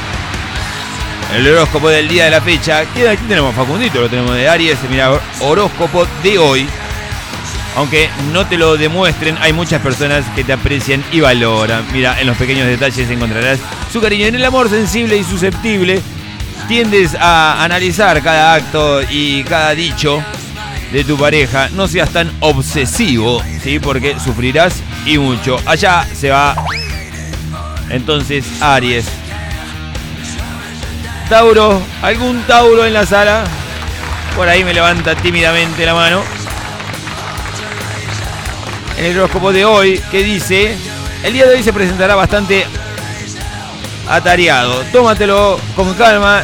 [1.35, 2.85] El horóscopo del día de la fecha.
[2.93, 4.77] ¿Qué- Aquí tenemos Facundito, lo tenemos de Aries.
[4.89, 5.11] Mira,
[5.41, 6.67] horóscopo de hoy.
[7.75, 11.85] Aunque no te lo demuestren, hay muchas personas que te aprecian y valoran.
[11.93, 13.59] Mira, en los pequeños detalles encontrarás
[13.91, 14.25] su cariño.
[14.27, 16.01] En el amor sensible y susceptible,
[16.71, 20.23] tiendes a analizar cada acto y cada dicho
[20.93, 21.67] de tu pareja.
[21.73, 23.77] No seas tan obsesivo, ¿sí?
[23.77, 25.57] Porque sufrirás y mucho.
[25.65, 26.55] Allá se va.
[27.89, 29.05] Entonces, Aries.
[31.27, 33.43] Tauro, ¿algún Tauro en la sala?
[34.37, 36.21] Por ahí me levanta tímidamente la mano.
[38.97, 40.77] En el horóscopo de hoy, que dice,
[41.25, 42.65] el día de hoy se presentará bastante
[44.07, 44.85] atareado.
[44.93, 46.43] Tómatelo con calma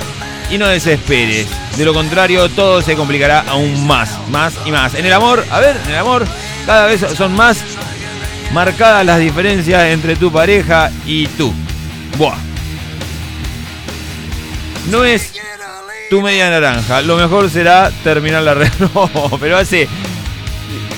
[0.49, 1.47] y no desesperes.
[1.77, 4.93] De lo contrario, todo se complicará aún más, más y más.
[4.95, 6.25] En el amor, a ver, en el amor,
[6.65, 7.59] cada vez son más
[8.53, 11.53] marcadas las diferencias entre tu pareja y tú.
[12.17, 12.37] Buah.
[14.89, 15.33] No es
[16.09, 17.01] tu media naranja.
[17.01, 18.71] Lo mejor será terminar la red.
[18.79, 19.87] No, pero hace.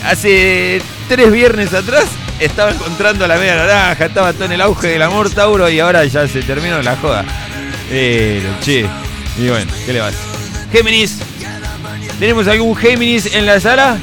[0.06, 2.06] Hace tres viernes atrás
[2.40, 6.06] estaba encontrando la media naranja, estaba todo en el auge del amor Tauro y ahora
[6.06, 7.26] ya se terminó la joda.
[7.90, 8.86] Pero, che.
[9.40, 10.14] Y bueno, ¿qué le vas?
[10.72, 11.20] Géminis.
[12.20, 13.98] ¿Tenemos algún Géminis en la sala?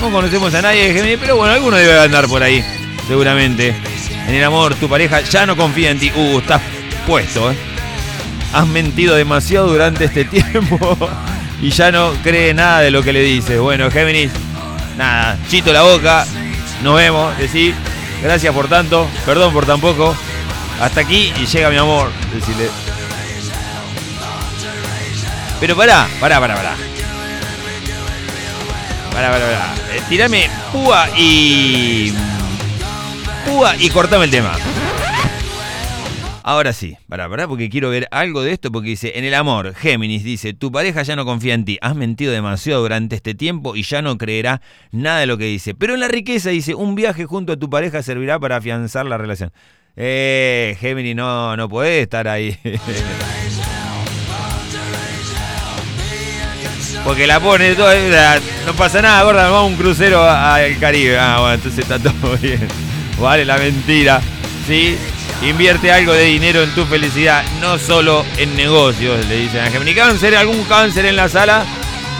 [0.00, 2.64] No conocemos a nadie de Géminis, pero bueno, alguno debe andar por ahí,
[3.06, 3.74] seguramente.
[4.26, 6.10] En el amor, tu pareja ya no confía en ti.
[6.16, 6.62] Uh, estás
[7.06, 7.56] puesto, ¿eh?
[8.54, 10.96] Has mentido demasiado durante este tiempo
[11.60, 13.60] y ya no cree nada de lo que le dices.
[13.60, 14.30] Bueno, Géminis,
[14.96, 16.24] nada, chito la boca,
[16.82, 17.74] nos vemos, decí,
[18.22, 20.16] gracias por tanto, perdón por tan poco,
[20.80, 22.83] hasta aquí y llega mi amor, decirle.
[25.64, 26.76] Pero pará, pará, pará, pará.
[29.10, 29.74] Pará, pará, pará.
[29.94, 32.12] Eh, púa y.
[33.46, 34.52] Púa y cortame el tema.
[36.42, 39.74] Ahora sí, pará, pará, porque quiero ver algo de esto, porque dice, en el amor,
[39.74, 43.74] Géminis dice, tu pareja ya no confía en ti, has mentido demasiado durante este tiempo
[43.74, 44.60] y ya no creerá
[44.92, 45.74] nada de lo que dice.
[45.74, 49.16] Pero en la riqueza dice, un viaje junto a tu pareja servirá para afianzar la
[49.16, 49.50] relación.
[49.96, 52.58] Eh, Géminis, no, no puede estar ahí.
[57.04, 61.18] Porque la pone eh, no pasa nada, gorda, vamos a un crucero al Caribe.
[61.18, 62.66] Ah, bueno, entonces está todo bien.
[63.20, 64.20] Vale la mentira,
[64.66, 64.96] ¿sí?
[65.42, 69.94] Invierte algo de dinero en tu felicidad, no solo en negocios, le dicen a Gemini.
[69.94, 70.34] ¿Cáncer?
[70.34, 71.64] ¿Algún cáncer en la sala?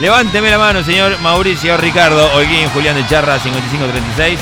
[0.01, 4.39] Levánteme la mano, señor Mauricio Ricardo Holguín, Julián de Charra, 5536.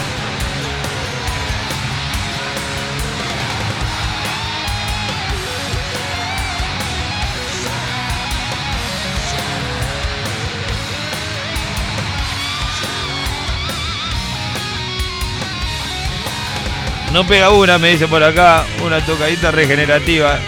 [17.12, 20.38] No pega una, me dice por acá, una tocadita regenerativa.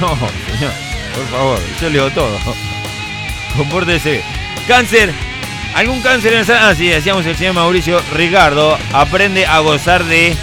[0.00, 0.72] No, señor,
[1.14, 2.38] por favor, yo leo todo.
[3.56, 4.22] Compórtese.
[4.66, 5.12] Cáncer.
[5.74, 6.70] ¿Algún cáncer en sala?
[6.70, 8.78] Ah, sí, decíamos el señor Mauricio Ricardo.
[8.92, 10.34] Aprende a gozar de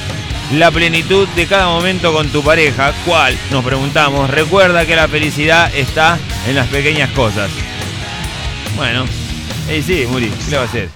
[0.54, 2.94] la plenitud de cada momento con tu pareja.
[3.04, 3.36] ¿Cuál?
[3.50, 4.30] Nos preguntamos.
[4.30, 7.50] Recuerda que la felicidad está en las pequeñas cosas.
[8.76, 9.06] Bueno,
[9.70, 10.90] eh, sí, Muri, ¿qué le va a hacer?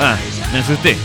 [0.00, 0.16] Ah,
[0.52, 0.96] me asusté.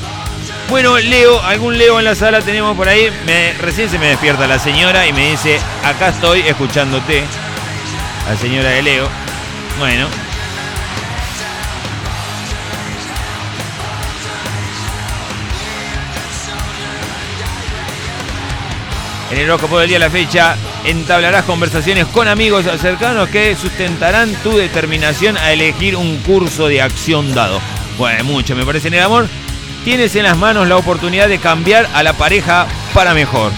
[0.70, 3.10] Bueno, Leo, algún Leo en la sala tenemos por ahí.
[3.26, 7.24] Me- recién se me despierta la señora y me dice, acá estoy escuchándote.
[8.30, 9.08] La señora de Leo.
[9.80, 10.08] Bueno.
[19.32, 20.56] En el horóscopo del día de la fecha
[20.86, 27.34] entablarás conversaciones con amigos cercanos que sustentarán tu determinación a elegir un curso de acción
[27.36, 27.62] dado.
[27.98, 29.28] Bueno, mucho me parece en el amor.
[29.90, 33.52] Tienes en las manos la oportunidad de cambiar a la pareja para mejor.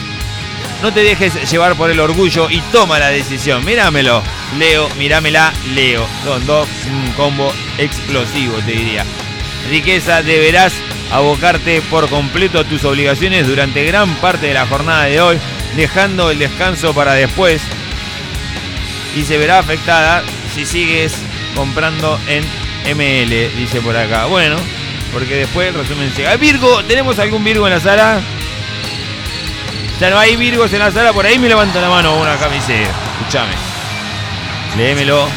[0.82, 3.66] No te dejes llevar por el orgullo y toma la decisión.
[3.66, 4.24] Míramelo,
[4.58, 6.08] Leo, mirámela, Leo.
[6.24, 9.04] Son dos, un combo explosivo, te diría.
[9.70, 10.72] Riqueza, deberás
[11.12, 15.38] abocarte por completo a tus obligaciones durante gran parte de la jornada de hoy,
[15.76, 17.62] dejando el descanso para después.
[19.18, 20.24] Y se verá afectada,
[20.56, 21.14] si sigues
[21.58, 22.46] comprando en
[22.86, 24.28] ML, dice por acá.
[24.28, 24.56] Bueno,
[25.14, 26.36] porque después el resumen llega.
[26.38, 28.20] Virgo, ¿tenemos algún Virgo en la sala?
[30.00, 32.90] Ya no hay Virgos en la sala, por ahí me levanta la mano una camiseta.
[33.20, 33.54] Escúchame.
[34.78, 35.28] Léemelo.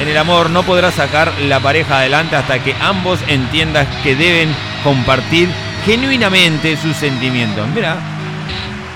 [0.00, 4.54] En el amor no podrás sacar la pareja adelante hasta que ambos entiendan que deben
[4.82, 5.48] compartir
[5.84, 7.66] genuinamente sus sentimientos.
[7.74, 7.96] Mira,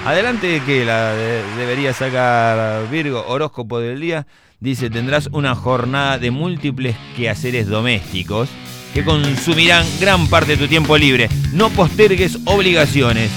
[0.06, 4.26] adelante de que la de- debería sacar Virgo, horóscopo del día.
[4.60, 8.48] Dice, tendrás una jornada de múltiples quehaceres domésticos
[8.94, 11.28] que consumirán gran parte de tu tiempo libre.
[11.52, 13.30] No postergues obligaciones.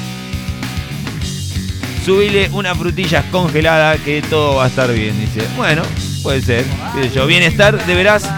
[2.06, 5.46] Subile unas frutillas congeladas que todo va a estar bien, dice.
[5.58, 5.82] Bueno,
[6.24, 6.64] puede ser.
[7.14, 7.26] yo.
[7.26, 8.30] Bienestar, deberás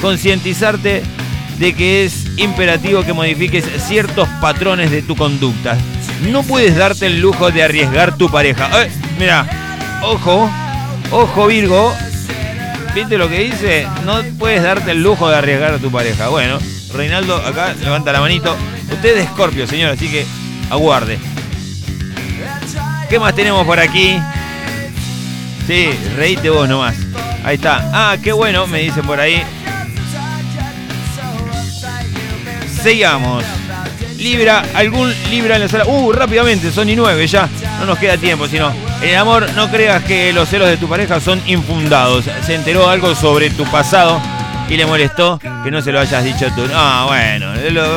[0.00, 1.02] concientizarte
[1.58, 5.76] de que es imperativo que modifiques ciertos patrones de tu conducta.
[6.30, 8.70] No puedes darte el lujo de arriesgar tu pareja.
[8.82, 10.50] Eh, mira, ojo,
[11.10, 11.94] ojo Virgo.
[12.94, 13.88] ¿Viste lo que dice?
[14.04, 16.28] No puedes darte el lujo de arriesgar a tu pareja.
[16.28, 16.58] Bueno,
[16.92, 18.56] Reinaldo acá levanta la manito.
[18.92, 20.24] Usted es Escorpio, señor, así que
[20.70, 21.18] aguarde.
[23.10, 24.16] ¿Qué más tenemos por aquí?
[25.66, 26.94] Sí, reíte vos nomás.
[27.44, 27.90] Ahí está.
[27.92, 29.42] Ah, qué bueno, me dicen por ahí.
[32.82, 33.44] Sigamos.
[34.24, 35.84] Libra, algún Libra en la sala.
[35.86, 37.46] Uh, rápidamente, son y nueve ya.
[37.78, 38.72] No nos queda tiempo, sino.
[39.02, 42.24] El amor, no creas que los celos de tu pareja son infundados.
[42.46, 44.18] Se enteró algo sobre tu pasado
[44.70, 46.62] y le molestó que no se lo hayas dicho tú.
[46.74, 47.52] Ah, bueno,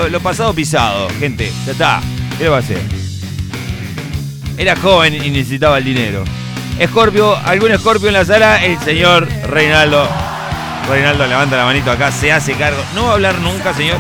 [0.10, 1.50] lo, pasado pisado, gente.
[1.66, 2.02] Ya está.
[2.38, 2.82] ¿Qué va a hacer?
[4.58, 6.26] Era joven y necesitaba el dinero.
[6.78, 10.06] Escorpio, algún Escorpio en la sala, el señor Reinaldo.
[10.90, 12.84] Reinaldo levanta la manito acá, se hace cargo.
[12.94, 13.98] No va a hablar nunca, señor.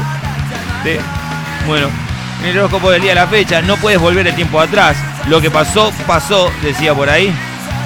[0.83, 0.97] Sí.
[1.65, 1.89] Bueno,
[2.39, 4.97] en el horóscopo del día de la fecha, no puedes volver el tiempo atrás.
[5.27, 7.33] Lo que pasó, pasó, decía por ahí.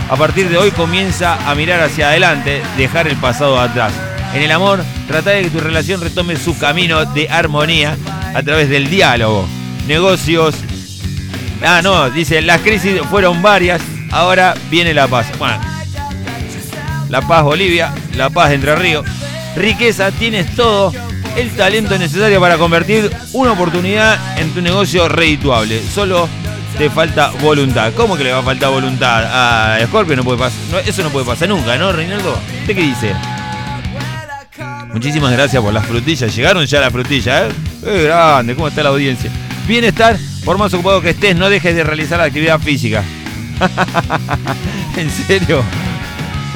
[0.09, 3.93] A partir de hoy comienza a mirar hacia adelante, dejar el pasado atrás.
[4.33, 7.97] En el amor, trata de que tu relación retome su camino de armonía
[8.33, 9.47] a través del diálogo.
[9.87, 10.55] Negocios.
[11.63, 13.81] Ah, no, dice, las crisis fueron varias,
[14.11, 15.27] ahora viene la paz.
[15.37, 15.59] Bueno,
[17.09, 19.05] la paz Bolivia, la paz Entre Ríos.
[19.55, 20.93] Riqueza, tienes todo
[21.35, 25.81] el talento necesario para convertir una oportunidad en tu negocio redituable.
[25.81, 26.27] Solo
[26.77, 27.93] te falta voluntad.
[27.95, 30.15] ¿Cómo que le va a faltar voluntad a Scorpio?
[30.15, 32.37] No puede pasar, eso no puede pasar nunca, ¿no, Reinaldo?
[32.61, 33.13] ¿Usted qué dice?
[34.93, 36.35] Muchísimas gracias por las frutillas.
[36.35, 37.55] Llegaron ya las frutillas, ¿eh?
[37.83, 38.55] ¡Qué grande!
[38.55, 39.31] ¿Cómo está la audiencia?
[39.67, 43.03] Bienestar, por más ocupado que estés, no dejes de realizar la actividad física.
[44.97, 45.63] ¿En serio?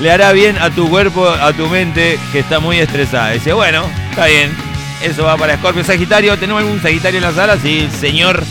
[0.01, 3.31] Le hará bien a tu cuerpo, a tu mente, que está muy estresada.
[3.31, 4.64] Dice, bueno, está bien.
[5.05, 6.35] Eso va para Scorpio Sagitario.
[6.39, 7.59] ¿Tenemos algún Sagitario en la sala?
[7.61, 8.43] Sí, señor.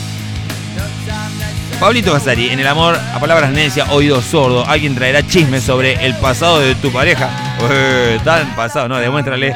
[1.81, 4.65] Pablito Casari, en el amor, a palabras necia, oído sordo.
[4.65, 7.29] Alguien traerá chismes sobre el pasado de tu pareja.
[7.69, 9.53] Eh, tan pasado, no, demuéstrale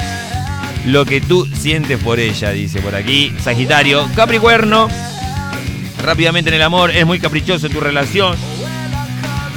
[0.88, 3.34] lo que tú sientes por ella, dice por aquí.
[3.42, 4.90] Sagitario, Capricornio.
[6.04, 8.36] Rápidamente en el amor, es muy caprichoso tu relación.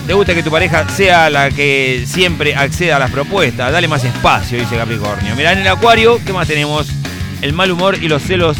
[0.07, 3.73] Te gusta que tu pareja sea la que siempre acceda a las propuestas.
[3.73, 5.35] Dale más espacio, dice Capricornio.
[5.35, 7.02] Mirá en el Acuario, ¿qué más tenemos?
[7.43, 8.57] El mal humor y los celos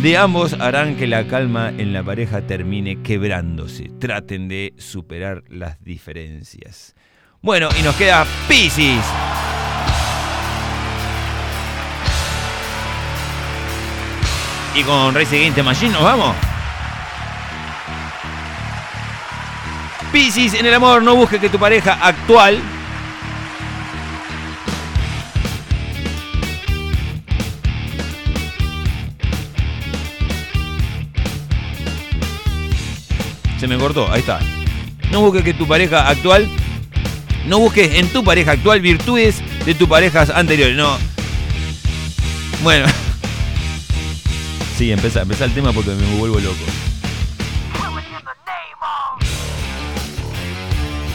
[0.00, 3.90] de ambos harán que la calma en la pareja termine quebrándose.
[3.98, 6.94] Traten de superar las diferencias.
[7.40, 9.04] Bueno, y nos queda Pisces.
[14.76, 16.36] Y con Race Against the Machine nos vamos.
[20.12, 22.60] Piscis, en el amor no busque que tu pareja actual
[33.62, 34.40] Se me cortó, ahí está.
[35.12, 36.50] No busques que tu pareja actual
[37.46, 40.98] no busques en tu pareja actual virtudes de tus parejas anteriores, no.
[42.64, 42.86] Bueno.
[44.76, 46.56] Sí, empieza, empieza el tema porque me vuelvo loco.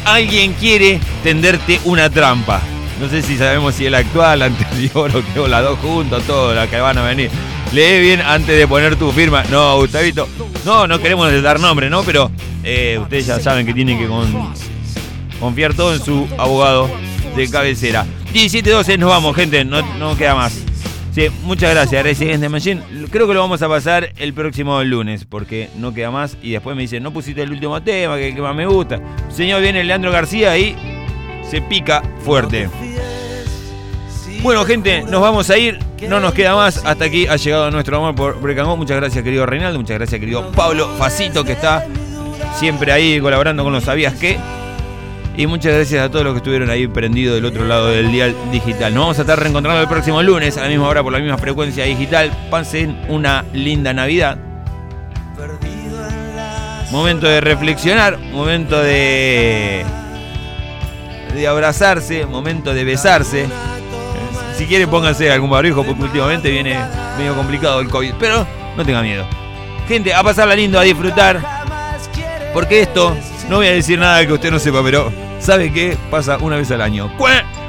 [0.06, 2.62] alguien quiere tenderte una trampa.
[3.00, 6.54] No sé si sabemos si el actual, anterior o que o las dos juntos, todo,
[6.54, 7.30] las que van a venir.
[7.74, 9.43] Lee bien antes de poner tu firma.
[9.52, 10.28] No, Gustavito.
[10.66, 12.04] No, no queremos dar nombre, ¿no?
[12.04, 12.32] Pero
[12.64, 14.54] eh, ustedes ya saben que tienen que con-
[15.39, 16.89] confiar todo en su abogado
[17.36, 18.06] de cabecera.
[18.34, 19.64] 17-12, nos vamos, gente.
[19.66, 20.58] No, no queda más.
[21.14, 22.82] Sí, muchas gracias, Resident Machine.
[23.12, 26.38] Creo que lo vamos a pasar el próximo lunes, porque no queda más.
[26.41, 29.00] Y después me dicen, no pusiste el último tema, que, que más me gusta.
[29.30, 30.76] Señor, viene Leandro García y
[31.50, 32.70] se pica fuerte.
[34.42, 35.80] Bueno, gente, nos vamos a ir.
[36.08, 36.84] No nos queda más.
[36.86, 38.78] Hasta aquí ha llegado nuestro amor por Go.
[38.78, 39.80] Muchas gracias, querido Reinaldo.
[39.80, 41.86] Muchas gracias, querido Pablo Facito, que está
[42.56, 44.38] siempre ahí colaborando con los sabías que.
[45.36, 48.36] Y muchas gracias a todos los que estuvieron ahí prendidos del otro lado del dial
[48.52, 48.94] digital.
[48.94, 51.38] Nos vamos a estar reencontrando el próximo lunes a la misma hora por la misma
[51.38, 52.32] frecuencia digital.
[52.50, 54.38] Pasen una linda Navidad.
[56.92, 59.86] Momento de reflexionar, momento de
[61.34, 63.48] de abrazarse, momento de besarse.
[64.58, 66.80] Si quieren pónganse algún barbijo porque últimamente viene
[67.18, 68.45] medio complicado el COVID, pero
[68.76, 69.26] no tengan miedo.
[69.88, 71.41] Gente, a pasarla lindo, a disfrutar.
[72.53, 73.16] Porque esto,
[73.49, 76.72] no voy a decir nada que usted no sepa, pero sabe que pasa una vez
[76.72, 77.12] al año.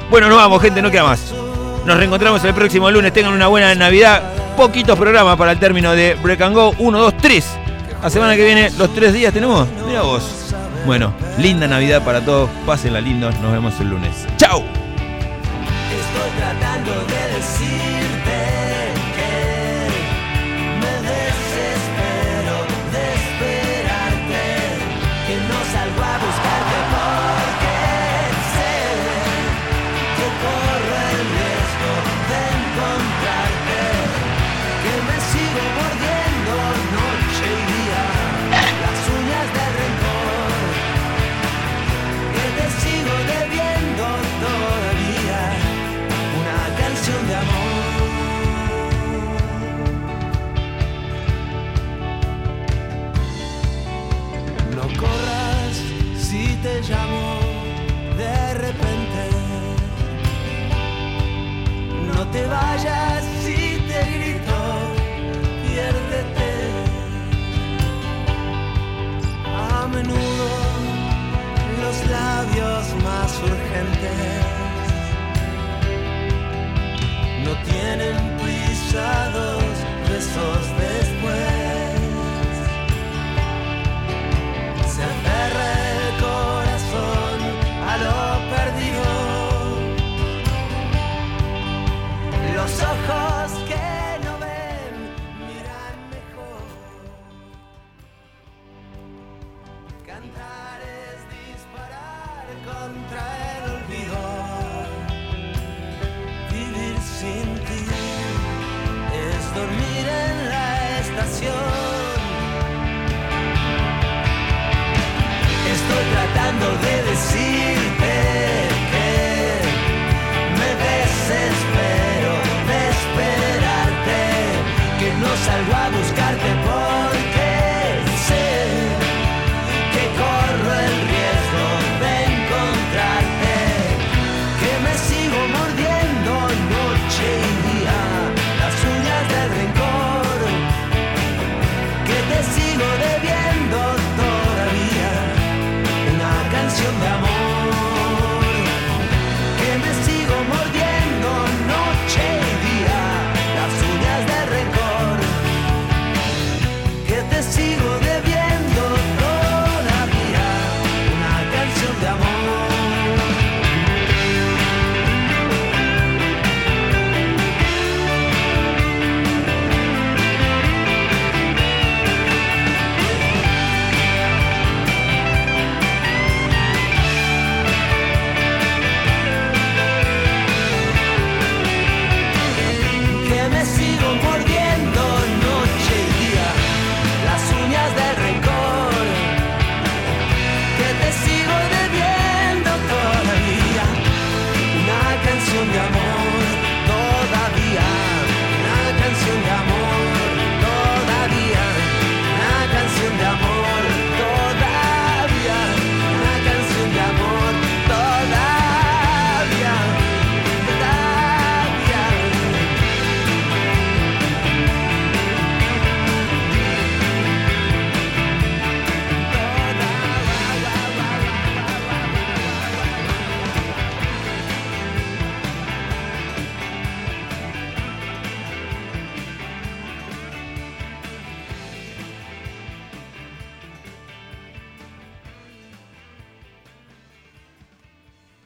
[0.09, 1.31] Bueno, nos vamos, gente, no queda más.
[1.85, 3.13] Nos reencontramos el próximo lunes.
[3.13, 4.23] Tengan una buena Navidad.
[4.57, 6.73] Poquitos programas para el término de Break and Go.
[6.79, 7.57] 1, 2, 3.
[8.01, 9.67] La semana que viene, los tres días tenemos.
[9.85, 10.55] Mira vos.
[10.85, 12.49] Bueno, linda Navidad para todos.
[12.65, 13.37] Pásenla lindos.
[13.39, 14.25] Nos vemos el lunes.
[14.37, 14.78] ¡Chao!
[16.37, 17.98] Tratando de decirte
[77.45, 79.63] no tienen pisados
[80.09, 81.08] besos después.